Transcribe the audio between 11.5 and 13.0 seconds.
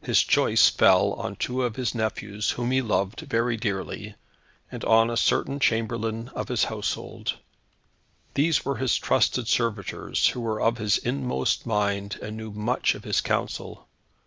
mind, and knew much